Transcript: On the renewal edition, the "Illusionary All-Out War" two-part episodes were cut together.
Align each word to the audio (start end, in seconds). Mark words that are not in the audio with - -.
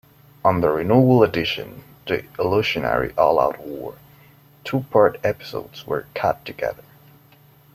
On 0.43 0.61
the 0.61 0.69
renewal 0.71 1.21
edition, 1.21 1.83
the 2.07 2.25
"Illusionary 2.39 3.13
All-Out 3.19 3.59
War" 3.59 3.93
two-part 4.63 5.19
episodes 5.23 5.85
were 5.85 6.07
cut 6.15 6.43
together. 6.43 6.81